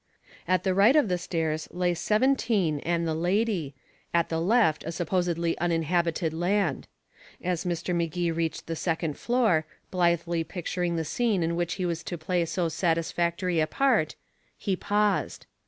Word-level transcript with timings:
At 0.47 0.63
the 0.63 0.73
right 0.73 0.95
of 0.95 1.09
the 1.09 1.19
stairs 1.19 1.67
lay 1.69 1.93
seventeen 1.93 2.79
and 2.79 3.07
the 3.07 3.13
lady, 3.13 3.75
at 4.15 4.29
the 4.29 4.41
left 4.41 4.83
a 4.83 4.91
supposedly 4.91 5.55
uninhabited 5.59 6.33
land. 6.33 6.87
As 7.43 7.65
Mr. 7.65 7.95
Magee 7.95 8.31
reached 8.31 8.65
the 8.65 8.75
second 8.75 9.15
floor, 9.15 9.63
blithely 9.91 10.43
picturing 10.43 10.95
the 10.95 11.05
scene 11.05 11.43
in 11.43 11.55
which 11.55 11.75
he 11.75 11.85
was 11.85 12.01
to 12.05 12.17
play 12.17 12.43
so 12.45 12.67
satisfactory 12.67 13.59
a 13.59 13.67
part 13.67 14.15
he 14.57 14.75
paused. 14.75 15.45